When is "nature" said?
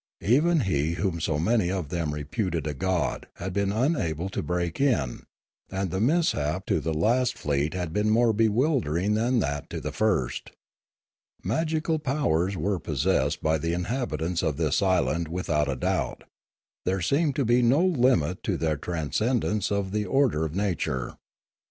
20.55-21.13